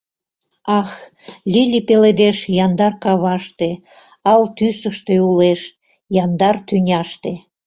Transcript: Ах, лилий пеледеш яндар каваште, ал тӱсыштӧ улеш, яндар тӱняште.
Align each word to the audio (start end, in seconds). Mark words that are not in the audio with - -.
Ах, 0.79 0.89
лилий 1.51 1.83
пеледеш 1.87 2.37
яндар 2.65 2.93
каваште, 3.03 3.69
ал 4.33 4.41
тӱсыштӧ 4.55 5.15
улеш, 5.29 5.61
яндар 6.23 6.55
тӱняште. 6.67 7.33